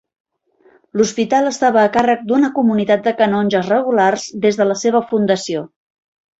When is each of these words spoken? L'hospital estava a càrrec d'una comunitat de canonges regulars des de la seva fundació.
L'hospital 1.01 1.49
estava 1.49 1.81
a 1.83 1.91
càrrec 1.99 2.23
d'una 2.33 2.51
comunitat 2.57 3.05
de 3.11 3.15
canonges 3.21 3.71
regulars 3.77 4.27
des 4.49 4.61
de 4.63 4.71
la 4.73 4.81
seva 4.89 5.07
fundació. 5.15 5.67